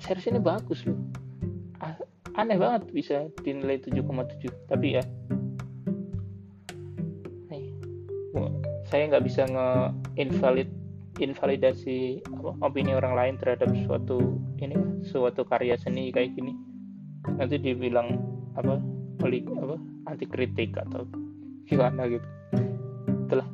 [0.00, 0.96] series ini bagus loh.
[2.38, 5.02] Aneh banget bisa dinilai 7,7 tapi ya
[8.90, 10.66] saya nggak bisa nge-invalid
[11.22, 12.18] invalidasi
[12.58, 14.74] opini orang lain terhadap suatu ini
[15.06, 16.58] suatu karya seni kayak gini.
[17.38, 18.18] Nanti dibilang
[18.58, 18.82] apa
[19.22, 19.78] oleh apa
[20.10, 21.06] anti kritik atau
[21.70, 22.26] gimana gitu.
[23.30, 23.46] Itulah.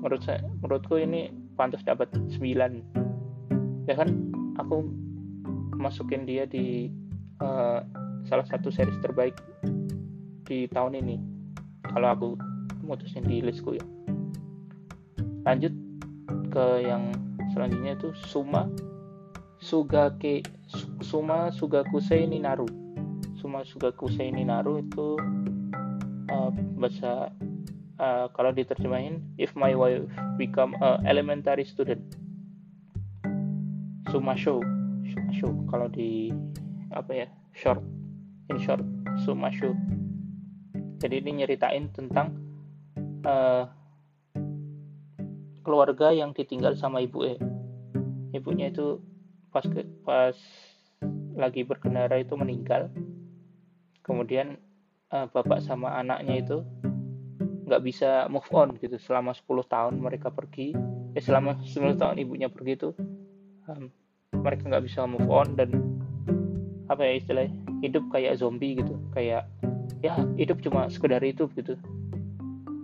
[0.00, 2.40] Menurut saya menurutku ini pantas dapat 9
[3.84, 4.08] ya kan?
[4.56, 4.88] Aku
[5.76, 6.88] masukin dia di
[7.44, 7.84] uh,
[8.24, 9.36] salah satu series terbaik
[10.48, 11.20] di tahun ini.
[11.92, 12.28] Kalau aku
[12.86, 13.84] mutusin di listku ya
[15.48, 15.72] lanjut
[16.52, 17.08] ke yang
[17.56, 18.68] selanjutnya itu Suma
[19.56, 20.44] Sugake
[21.00, 22.68] Suma Sugakusei Naru
[23.40, 25.16] Suma Sugakusei Naru itu
[26.28, 27.32] uh, bahasa
[27.96, 32.04] uh, kalau diterjemahin If My Wife Become a Elementary Student.
[34.12, 34.60] Suma Show
[35.32, 36.32] Show kalau di
[36.92, 37.84] apa ya short
[38.48, 38.80] in short
[39.24, 39.76] Suma Show
[41.00, 42.36] jadi ini nyeritain tentang
[43.28, 43.68] uh,
[45.68, 47.36] keluarga yang ditinggal sama ibu eh
[48.32, 49.04] ibunya itu
[49.52, 50.32] pas ke, pas
[51.36, 52.88] lagi berkendara itu meninggal.
[54.00, 54.56] Kemudian
[55.12, 56.64] uh, bapak sama anaknya itu
[57.68, 58.96] nggak bisa move on gitu.
[58.96, 60.72] Selama 10 tahun mereka pergi
[61.12, 62.90] eh selama 10 tahun ibunya pergi itu
[63.68, 63.92] um,
[64.40, 66.00] mereka nggak bisa move on dan
[66.88, 67.52] apa ya istilahnya
[67.84, 68.96] hidup kayak zombie gitu.
[69.12, 69.44] Kayak
[70.00, 71.76] ya hidup cuma sekedar itu gitu.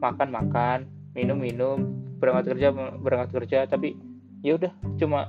[0.04, 0.84] Makan makan
[1.16, 4.00] minum minum berangkat kerja berangkat kerja tapi
[4.40, 5.28] ya udah cuma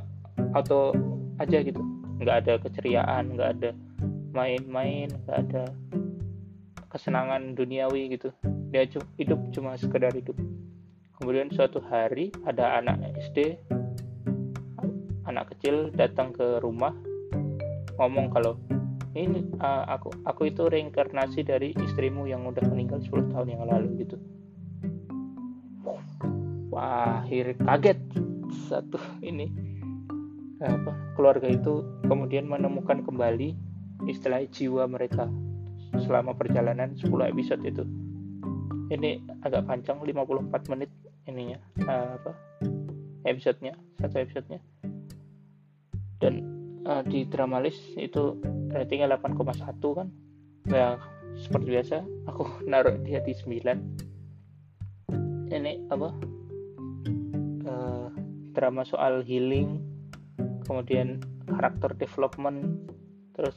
[0.55, 0.95] auto
[1.35, 1.83] aja gitu.
[2.23, 3.69] Nggak ada keceriaan nggak ada
[4.31, 5.63] main-main nggak ada
[6.87, 8.31] kesenangan duniawi gitu.
[8.71, 8.87] Dia
[9.19, 10.39] hidup cuma sekedar hidup.
[11.19, 13.59] Kemudian suatu hari ada anak SD
[15.27, 16.95] anak kecil datang ke rumah
[17.99, 18.55] ngomong kalau
[19.15, 24.05] ini uh, aku aku itu reinkarnasi dari istrimu yang udah meninggal 10 tahun yang lalu
[24.05, 24.19] gitu
[26.77, 27.99] akhir kaget.
[28.67, 29.51] Satu ini.
[30.63, 33.55] Apa keluarga itu kemudian menemukan kembali
[34.07, 35.27] istilah jiwa mereka
[36.03, 37.83] selama perjalanan 10 episode itu.
[38.91, 40.91] Ini agak panjang 54 menit
[41.25, 41.57] ininya
[41.89, 42.31] uh, apa
[43.25, 44.61] episodenya satu episodenya.
[46.21, 46.33] Dan
[46.87, 48.39] uh, di drama list itu
[48.71, 50.07] ratingnya 8,1 kan?
[50.69, 50.97] Ya
[51.35, 51.97] seperti biasa
[52.31, 53.67] aku naruh dia di 9
[55.51, 56.09] ini apa
[58.55, 59.83] drama soal healing
[60.65, 62.89] kemudian karakter development
[63.35, 63.55] terus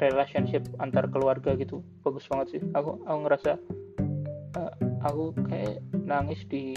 [0.00, 1.84] relationship antar keluarga gitu.
[2.02, 2.62] Bagus banget sih.
[2.72, 3.52] Aku aku ngerasa
[4.56, 4.72] uh,
[5.04, 6.74] aku kayak nangis di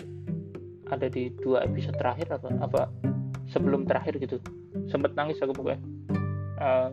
[0.92, 2.82] ada di dua episode terakhir apa apa
[3.50, 4.38] sebelum terakhir gitu.
[4.92, 5.82] Sempet nangis aku pokoknya.
[6.60, 6.90] Uh,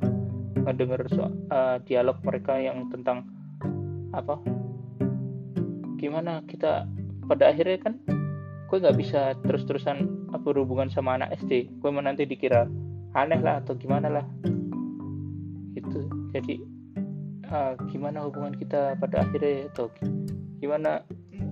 [0.61, 3.27] ngedenger so, uh, dialog mereka yang tentang
[4.15, 4.39] apa?
[6.01, 6.87] Gimana kita
[7.27, 7.95] pada akhirnya kan
[8.71, 12.71] gue nggak bisa terus-terusan berhubungan sama anak SD gue nanti dikira
[13.19, 14.27] aneh lah atau gimana lah.
[16.31, 16.63] Jadi
[17.51, 19.91] uh, gimana hubungan kita pada akhirnya atau
[20.63, 21.03] gimana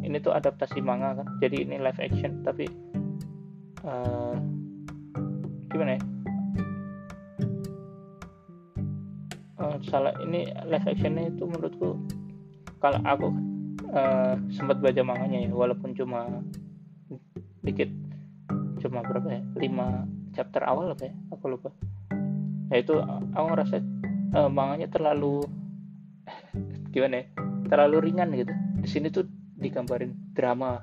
[0.06, 1.26] ini tuh adaptasi manga kan?
[1.42, 2.70] Jadi ini live action tapi
[3.82, 4.38] uh,
[5.74, 6.02] gimana ya?
[9.58, 11.98] Uh, salah ini live actionnya itu menurutku
[12.78, 13.34] kalau aku
[13.90, 16.30] uh, sempat baca manganya ya walaupun cuma
[17.66, 17.90] dikit
[18.88, 19.40] cuma berapa ya?
[19.60, 21.14] Lima chapter awal apa ya?
[21.36, 21.68] Aku lupa.
[22.72, 22.96] Ya itu
[23.36, 23.76] aku ngerasa
[24.32, 25.44] uh, manganya terlalu
[26.96, 27.24] gimana ya?
[27.68, 28.54] Terlalu ringan gitu.
[28.80, 29.28] Di sini tuh
[29.60, 30.80] digambarin drama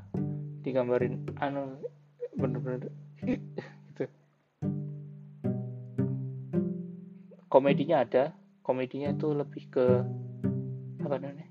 [0.62, 1.82] digambarin anu
[2.38, 2.94] bener-bener
[3.90, 4.06] gitu.
[7.50, 8.38] Komedinya ada.
[8.62, 9.86] Komedinya itu lebih ke
[11.02, 11.50] apa namanya?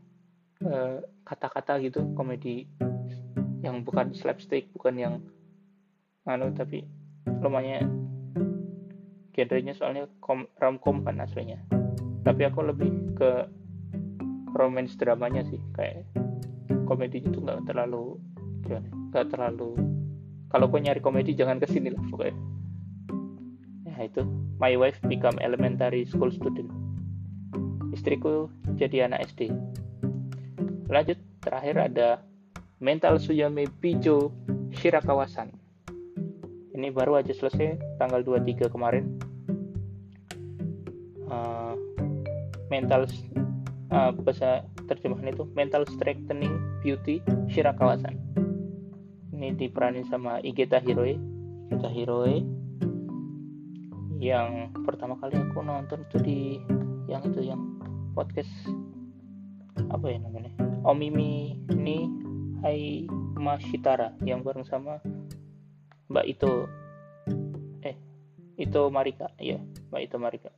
[0.62, 1.02] Kata
[1.50, 2.00] kata-kata gitu.
[2.14, 2.66] Komedi
[3.64, 5.14] yang bukan slapstick bukan yang
[6.24, 6.84] anu tapi
[7.40, 8.08] lumayan
[9.34, 11.60] genrenya soalnya kom, romcom kan aslinya.
[12.24, 13.44] Tapi aku lebih ke
[14.56, 16.06] romance dramanya sih kayak
[16.88, 18.16] komedi itu nggak terlalu
[18.62, 19.74] gimana nggak terlalu
[20.48, 22.36] kalau kau nyari komedi jangan ke sini lah pokoknya.
[23.90, 24.22] Ya itu.
[24.62, 26.70] My wife become elementary school student.
[27.90, 29.50] Istriku jadi anak SD
[30.88, 32.08] lanjut terakhir ada
[32.78, 34.30] mental suyame pijo
[34.74, 35.52] shirakawasan
[36.74, 39.16] ini baru aja selesai tanggal 23 kemarin.
[41.30, 41.74] Uh,
[42.68, 43.08] mental
[43.90, 46.52] uh, bahasa terjemahan itu mental strengthening
[46.84, 48.34] beauty Shirakawasan
[49.44, 51.20] ini diperanin sama Igeta Hiroe.
[51.68, 52.40] Igeta Hiroe.
[54.16, 56.40] Yang pertama kali aku nonton itu di
[57.12, 57.60] yang itu yang
[58.16, 58.48] podcast
[59.92, 60.48] apa ya namanya?
[60.88, 62.08] Omimi ni
[62.64, 63.04] Hai
[63.36, 64.96] Mashitara yang bareng sama
[66.14, 66.70] Mbak Ito.
[67.82, 67.98] Eh
[68.54, 69.34] Ito Marika.
[69.42, 69.58] Ya
[69.90, 70.50] Mbak Ito Marika.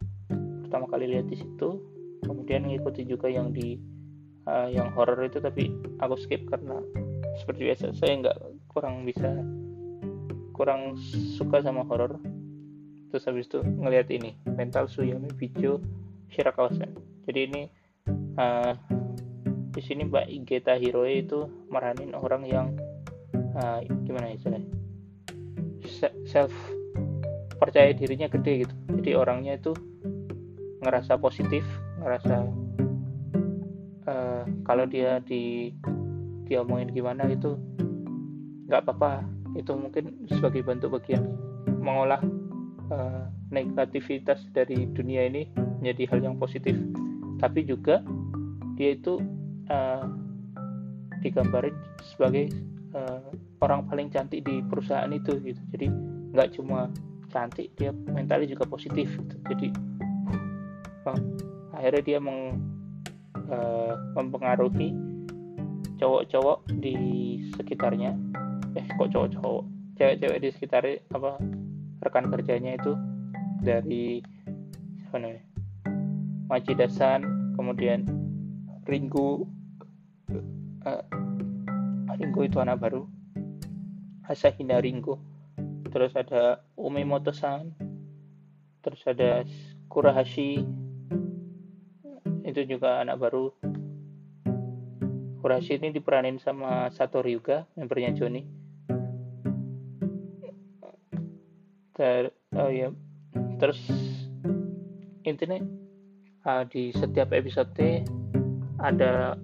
[0.68, 1.80] Pertama kali lihat di situ
[2.20, 3.80] kemudian ngikuti juga yang di
[4.44, 5.72] uh, yang horror itu tapi
[6.04, 6.76] aku skip karena
[7.40, 8.38] seperti biasa saya nggak
[8.68, 9.32] kurang bisa
[10.52, 11.00] kurang
[11.40, 12.20] suka sama horror.
[13.08, 15.80] Terus habis itu ngelihat ini mental Suyami Bijo
[16.36, 16.92] Shirakawasan.
[17.24, 17.62] Jadi ini
[18.36, 18.76] uh,
[19.72, 22.76] di sini Mbak Igeta Hiroe itu meranin orang yang
[23.56, 24.75] uh, gimana istilahnya
[26.28, 26.52] self
[27.56, 28.74] percaya dirinya gede gitu.
[29.00, 29.72] Jadi orangnya itu
[30.84, 31.64] ngerasa positif
[32.04, 32.46] ngerasa
[34.06, 35.72] uh, kalau dia di
[36.46, 37.58] dia omongin gimana itu
[38.70, 39.24] nggak apa-apa.
[39.56, 41.24] Itu mungkin sebagai bentuk bagian
[41.80, 42.20] mengolah
[42.92, 45.48] uh, negativitas dari dunia ini
[45.80, 46.76] menjadi hal yang positif.
[47.40, 48.04] Tapi juga
[48.76, 49.18] dia itu
[49.72, 50.04] uh,
[51.24, 52.52] digambarin sebagai
[52.96, 53.20] uh,
[53.60, 55.60] orang paling cantik di perusahaan itu gitu.
[55.76, 55.86] Jadi
[56.32, 56.88] nggak cuma
[57.30, 59.36] cantik dia mentalnya juga positif gitu.
[59.50, 59.68] jadi
[61.04, 61.18] oh,
[61.76, 62.56] akhirnya dia meng,
[63.52, 64.96] uh, mempengaruhi
[66.00, 66.96] cowok-cowok di
[67.56, 68.16] sekitarnya.
[68.76, 69.64] Eh kok cowok-cowok?
[69.96, 71.40] Cewek-cewek di sekitar apa
[72.04, 72.92] rekan kerjanya itu
[73.64, 74.20] dari
[75.08, 75.44] apa namanya?
[76.46, 77.20] Majidasan
[77.58, 78.06] kemudian
[78.86, 79.48] Ringo
[80.86, 81.02] uh,
[82.16, 83.04] Ringo itu anak baru.
[84.26, 85.20] Asahina Ringo.
[85.92, 87.72] Terus ada Umemoto-san
[88.82, 89.42] terus ada
[89.90, 90.62] Kurahashi.
[92.46, 93.50] Itu juga anak baru.
[95.42, 98.42] Kurahashi ini diperanin sama Satoru Yuga membernya Johnny
[101.96, 102.92] Ter, oh ya
[103.56, 103.80] terus
[105.24, 105.64] intinya
[106.44, 108.04] uh, di setiap episode
[108.76, 109.40] ada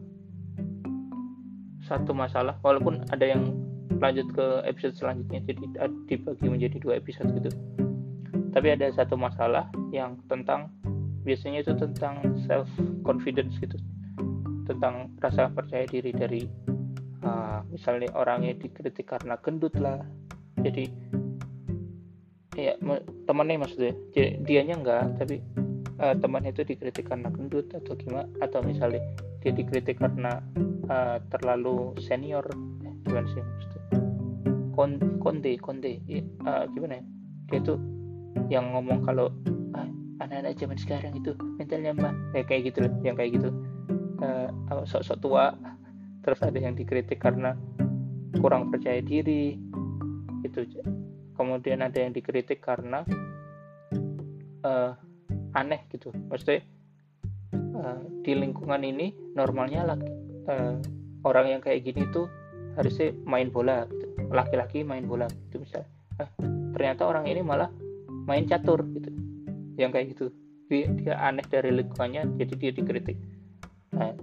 [1.93, 3.53] satu masalah walaupun ada yang
[4.01, 7.53] lanjut ke episode selanjutnya jadi dibagi menjadi dua episode gitu.
[8.57, 10.73] Tapi ada satu masalah yang tentang
[11.29, 12.67] biasanya itu tentang self
[13.05, 13.77] confidence gitu.
[14.65, 16.49] Tentang rasa percaya diri dari
[17.23, 20.01] uh, misalnya orangnya dikritik karena gendut lah.
[20.65, 20.89] Jadi
[22.57, 22.77] ya
[23.25, 23.97] temannya maksudnya
[24.45, 25.41] dianya enggak tapi
[26.01, 29.01] uh, temannya itu dikritik karena gendut atau gimana atau misalnya
[29.43, 30.39] dia dikritik karena
[30.87, 32.47] uh, terlalu senior.
[32.87, 33.83] Eh, gimana sih maksudnya?
[34.73, 35.93] Konde konde
[36.47, 37.05] uh, gimana ya?
[37.51, 37.79] Dia tuh
[38.49, 39.29] yang ngomong kalau
[39.77, 39.89] ah,
[40.25, 43.51] anak-anak zaman sekarang itu mentalnya mah ya, kayak gitu loh yang kayak gitu.
[44.23, 44.49] Uh,
[44.87, 45.53] sok-sok tua.
[46.23, 47.59] Terus ada yang dikritik karena
[48.39, 49.59] kurang percaya diri
[50.47, 50.61] itu
[51.35, 53.03] kemudian ada yang dikritik karena
[54.63, 54.95] uh,
[55.59, 56.15] aneh gitu.
[56.31, 56.63] Maksudnya
[57.75, 60.09] uh, di lingkungan ini normalnya lagi
[60.49, 60.77] uh,
[61.25, 62.29] orang yang kayak gini tuh
[62.77, 65.89] harusnya main bola gitu laki-laki main bola gitu misalnya.
[66.21, 66.29] Eh,
[66.73, 67.69] ternyata orang ini malah
[68.29, 69.11] main catur gitu
[69.77, 70.33] yang kayak gitu.
[70.73, 73.19] Dia, dia aneh dari lingkungannya jadi dia dikritik.
[73.93, 74.17] Nah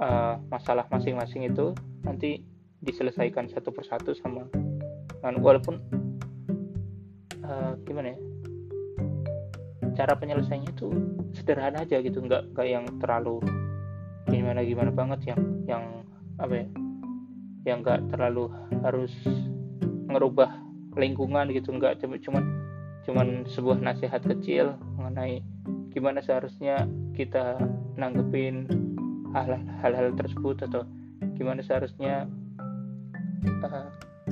[0.00, 2.42] uh, masalah masing-masing itu nanti
[2.82, 4.48] diselesaikan satu persatu sama
[5.22, 5.78] kan walaupun
[7.46, 8.18] uh, gimana ya
[9.94, 10.88] cara penyelesaiannya itu
[11.36, 13.38] sederhana aja gitu nggak nggak yang terlalu
[14.32, 15.84] gimana gimana banget yang yang
[16.40, 16.66] apa ya
[17.68, 18.48] yang nggak terlalu
[18.82, 19.12] harus
[20.08, 20.50] ngerubah
[20.96, 22.44] lingkungan gitu nggak cuma cuman
[23.04, 25.44] cuman sebuah nasihat kecil mengenai
[25.92, 27.60] gimana seharusnya kita
[28.00, 28.66] nanggepin
[29.84, 30.88] hal-hal tersebut atau
[31.36, 32.28] gimana seharusnya
[33.64, 33.88] uh,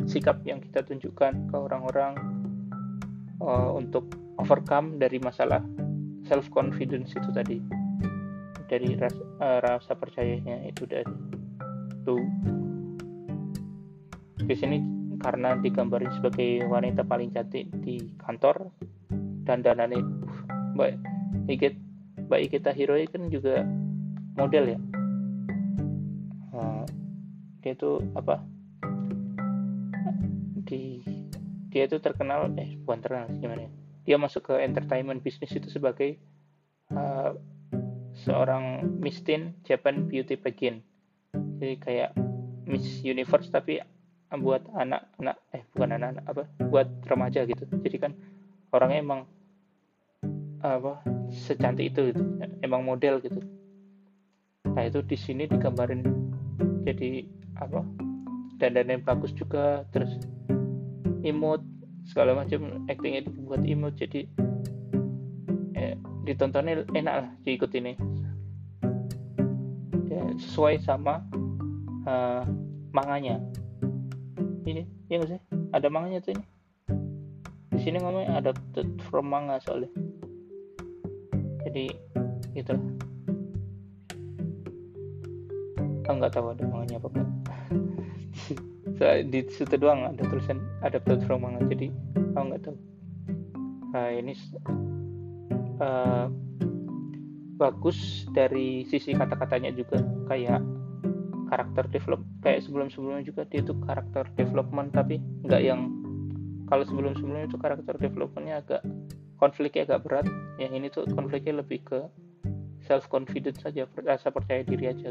[0.08, 2.16] sikap yang kita tunjukkan ke orang-orang
[3.40, 4.08] uh, untuk
[4.40, 5.60] overcome dari masalah
[6.28, 7.79] self confidence itu tadi
[8.70, 11.10] dari ras, uh, rasa percayanya itu dari
[12.06, 12.22] tuh
[14.46, 14.78] di sini
[15.18, 18.70] karena digambarin sebagai wanita paling cantik di kantor
[19.42, 19.98] dan danane
[20.78, 20.96] baik
[21.50, 21.74] Ikit
[22.30, 23.66] baik kita hero kan juga
[24.38, 24.78] model ya?
[26.54, 26.86] Uh,
[27.58, 28.38] dia itu apa?
[30.62, 31.02] Di
[31.74, 33.70] dia itu terkenal eh bukan terkenal gimana ya?
[34.06, 36.22] Dia masuk ke entertainment bisnis itu sebagai
[36.94, 37.34] uh,
[38.24, 40.84] seorang mistin Japan beauty pageant
[41.32, 42.10] jadi kayak
[42.70, 43.82] Miss Universe tapi
[44.38, 47.66] buat anak-anak eh bukan anak-anak apa buat remaja gitu.
[47.66, 48.12] Jadi kan
[48.70, 49.20] orangnya emang
[50.62, 51.02] apa
[51.34, 52.22] secantik itu gitu.
[52.62, 53.42] emang model gitu.
[54.70, 56.06] Nah itu di sini digambarin
[56.86, 57.26] jadi
[57.58, 57.82] apa
[58.62, 60.14] dan dan yang bagus juga terus
[61.26, 61.60] imut
[62.06, 64.24] segala macam actingnya dibuat imut jadi
[65.76, 67.96] eh, ditontonnya enak lah diikut ini.
[70.10, 71.24] Ya, sesuai sama
[72.04, 72.42] uh,
[72.90, 73.38] manganya.
[74.66, 75.40] Ini ya nggak sih?
[75.72, 76.44] Ada manganya tuh ini.
[77.74, 79.88] Di sini ngomongnya adapted from manga soalnya.
[81.64, 81.92] Jadi
[82.56, 82.84] gitu lah
[86.10, 87.30] oh, nggak tahu ada manganya apa enggak.
[89.32, 91.62] Di situ doang ada tulisan adapted from manga.
[91.70, 91.94] Jadi
[92.34, 92.76] oh nggak tahu.
[93.94, 94.34] Nah ini
[95.80, 96.26] uh,
[97.60, 100.00] bagus dari sisi kata-katanya juga.
[100.28, 100.62] Kayak
[101.50, 105.90] karakter develop kayak sebelum-sebelumnya juga dia itu karakter development tapi nggak yang
[106.70, 108.82] kalau sebelum-sebelumnya itu karakter developmentnya agak
[109.42, 110.26] konfliknya agak berat.
[110.62, 112.00] Yang ini tuh konfliknya lebih ke
[112.86, 115.10] self confidence saja rasa percaya diri aja.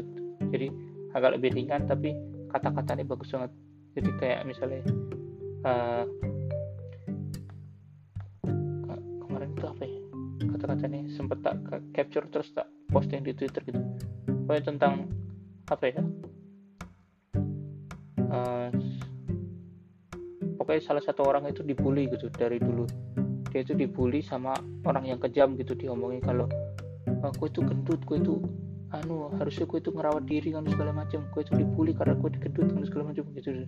[0.50, 0.72] Jadi
[1.12, 2.16] agak lebih ringan tapi
[2.48, 3.52] kata-katanya bagus banget.
[3.98, 4.82] Jadi kayak misalnya
[5.66, 6.04] uh,
[10.60, 11.56] kata-katanya sempet tak
[11.96, 13.80] capture terus tak posting di twitter gitu.
[14.44, 15.08] Pokoknya tentang
[15.72, 16.02] apa ya?
[18.30, 18.68] Uh,
[20.60, 22.84] pokoknya salah satu orang itu dibully gitu dari dulu.
[23.50, 24.54] Dia itu dibully sama
[24.84, 26.46] orang yang kejam gitu diomongin kalau
[27.24, 28.34] aku itu gendut aku itu
[28.90, 31.24] anu harusnya aku itu ngerawat diri kan segala macam.
[31.32, 33.64] Aku itu dibully karena aku gendut kan segala macam gitu.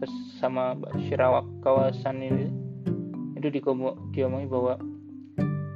[0.00, 2.48] Terus sama Mbak Shirawak kawasan ini
[3.36, 3.48] itu
[4.12, 4.80] diomongin bahwa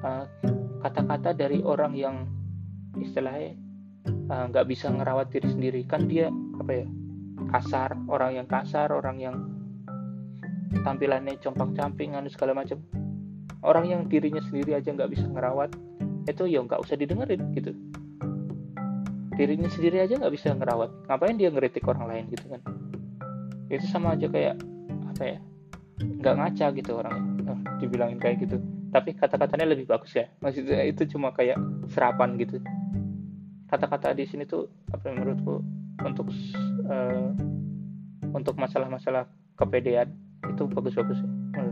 [0.04, 0.24] uh,
[0.84, 2.28] kata-kata dari orang yang
[3.00, 3.56] istilahnya
[4.28, 5.80] uh, nggak uh, bisa ngerawat diri sendiri.
[5.88, 6.28] Kan dia
[6.60, 6.86] apa ya
[7.48, 9.36] kasar orang yang kasar orang yang
[10.84, 12.84] tampilannya compang-camping anu segala macam.
[13.64, 15.72] Orang yang dirinya sendiri aja nggak bisa ngerawat
[16.28, 17.72] itu ya nggak usah didengerin gitu.
[19.40, 21.08] Dirinya sendiri aja nggak bisa ngerawat.
[21.08, 22.60] Ngapain dia ngeritik orang lain gitu kan?
[23.72, 24.60] Itu sama aja kayak
[25.16, 25.38] apa ya
[26.02, 28.58] nggak ngaca gitu orang oh, dibilangin kayak gitu
[28.94, 30.30] tapi kata-katanya lebih bagus ya.
[30.38, 31.58] Maksudnya itu cuma kayak
[31.90, 32.62] serapan gitu.
[33.66, 35.58] Kata-kata di sini tuh apa menurutku
[36.06, 36.30] untuk
[36.86, 37.34] uh,
[38.30, 39.26] untuk masalah-masalah
[39.58, 40.14] kepedean
[40.46, 41.66] itu bagus-bagus ya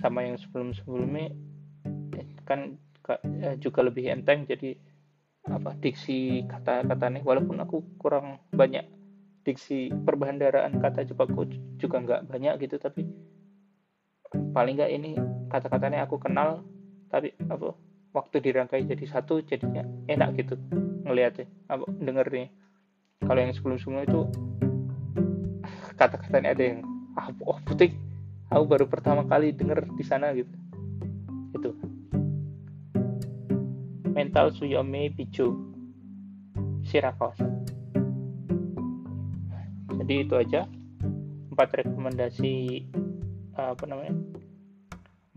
[0.00, 1.28] sama yang sebelum-sebelumnya
[2.16, 2.80] eh, kan
[3.20, 4.78] eh, juga lebih enteng jadi
[5.50, 7.26] apa diksi kata-katanya.
[7.26, 8.86] Walaupun aku kurang banyak
[9.42, 11.48] diksi perbandaraan kata Jepangku
[11.80, 13.08] juga nggak banyak gitu tapi
[14.52, 15.16] paling nggak ini
[15.50, 16.62] kata-katanya aku kenal
[17.10, 17.74] tapi apa
[18.14, 20.54] waktu dirangkai jadi satu jadinya enak gitu
[21.04, 22.48] ngelihatnya apa dengernya.
[23.20, 24.20] Kalau yang sebelum-sebelumnya itu
[25.98, 26.80] kata-katanya ada yang
[27.18, 27.92] ah oh putih
[28.48, 30.54] aku baru pertama kali denger di sana gitu.
[31.58, 31.70] Itu.
[34.14, 35.52] Mental suyome bicu
[36.86, 37.60] Shirakawa
[40.10, 40.66] jadi itu aja
[41.54, 42.82] empat rekomendasi
[43.54, 44.10] apa namanya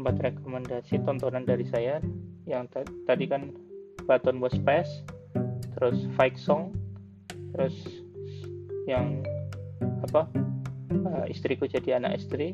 [0.04, 2.04] empat rekomendasi tontonan dari saya.
[2.43, 3.56] Yang tadi kan
[4.04, 4.91] Baton Was Pass
[5.80, 6.76] terus Fight Song
[7.56, 8.04] terus
[8.84, 9.24] yang
[10.04, 10.28] apa
[10.91, 12.51] uh, istriku jadi anak istri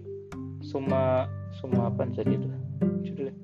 [0.61, 1.25] Suma
[1.57, 2.49] Suma apa jadi itu?
[3.09, 3.35] Judulnya.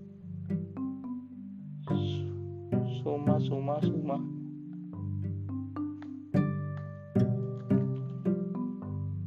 [3.02, 4.18] Suma Suma Suma.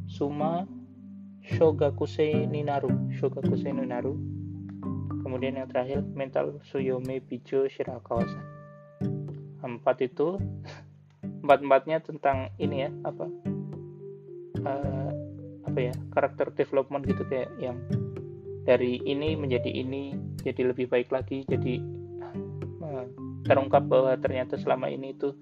[0.06, 0.52] Suma
[1.42, 3.10] Shogakusei Ninaru.
[3.18, 4.37] Shogakusei Ninaru
[5.28, 8.40] kemudian yang terakhir mental Suyome Bijo Shirakawasan.
[9.60, 10.40] Empat itu
[11.44, 13.28] empat empatnya tentang ini ya apa?
[14.64, 15.12] Uh,
[15.68, 17.76] apa ya karakter development gitu kayak yang
[18.64, 21.78] dari ini menjadi ini jadi lebih baik lagi jadi
[22.82, 23.04] uh,
[23.44, 25.36] terungkap bahwa ternyata selama ini itu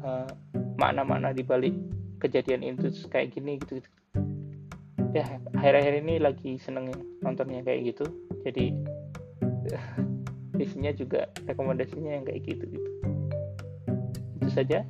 [0.00, 0.26] uh,
[0.80, 1.76] makna-makna di balik
[2.24, 3.90] kejadian itu kayak gini gitu, gitu.
[5.12, 6.90] ya akhir-akhir ini lagi seneng
[7.20, 8.04] nontonnya kayak gitu.
[8.44, 8.76] Jadi
[10.58, 12.90] isinya juga rekomendasinya yang kayak gitu gitu.
[14.38, 14.86] Itu saja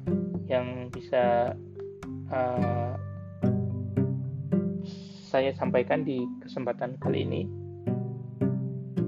[0.48, 1.54] yang bisa
[2.28, 2.92] uh,
[5.30, 7.42] saya sampaikan di kesempatan kali ini.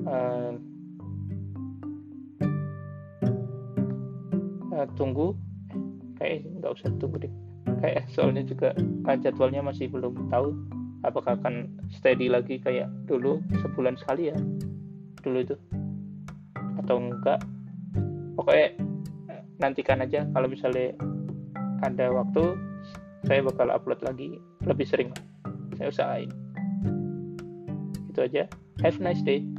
[0.06, 0.56] Uh,
[4.72, 5.36] uh, tunggu.
[6.16, 7.34] Kayak nggak usah tunggu deh.
[7.84, 8.72] Kayak soalnya juga
[9.20, 10.56] jadwalnya masih belum tahu
[11.04, 14.36] apakah akan steady lagi kayak dulu sebulan sekali ya
[15.26, 15.56] dulu itu.
[16.78, 17.42] Atau enggak.
[18.38, 18.78] Pokoknya
[19.58, 20.94] nantikan aja kalau misalnya
[21.82, 22.54] ada waktu
[23.26, 25.10] saya bakal upload lagi lebih sering.
[25.74, 26.30] Saya usahain.
[28.14, 28.46] Itu aja.
[28.84, 29.55] Have a nice day